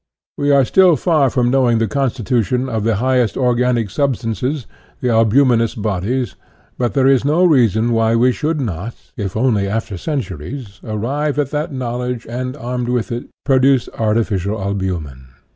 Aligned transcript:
We 0.35 0.49
are 0.49 0.65
still 0.65 0.95
far 0.95 1.29
from 1.29 1.51
knowing 1.51 1.77
the 1.77 1.85
22 1.85 1.85
INTRODUCTION 1.85 2.01
constitution 2.01 2.69
of 2.69 2.83
the 2.83 2.95
highest 2.95 3.37
organic 3.37 3.91
substances, 3.91 4.65
the 4.99 5.09
albuminous 5.11 5.75
bodies; 5.75 6.35
but 6.75 6.95
there 6.95 7.05
is 7.05 7.23
no 7.23 7.45
reason 7.45 7.91
why 7.91 8.15
we 8.15 8.31
should 8.31 8.59
not, 8.59 8.95
if 9.15 9.37
only 9.37 9.67
after 9.67 9.99
centuries, 9.99 10.79
ar 10.83 10.97
rive 10.97 11.37
at 11.37 11.51
that 11.51 11.71
knowledge 11.71 12.25
and, 12.27 12.57
armed 12.57 12.89
with 12.89 13.11
it, 13.11 13.25
pro 13.45 13.59
duce 13.59 13.89
artificial 13.95 14.59
albumen. 14.59 15.27